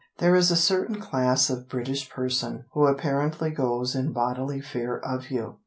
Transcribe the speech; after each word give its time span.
There 0.17 0.33
is 0.35 0.49
a 0.49 0.55
certain 0.55 0.99
class 0.99 1.47
of 1.51 1.69
British 1.69 2.09
person 2.09 2.65
Who 2.73 2.87
apparently 2.87 3.51
goes 3.51 3.93
in 3.93 4.13
bodily 4.13 4.59
fear 4.59 4.97
of 4.97 5.29
you. 5.29 5.59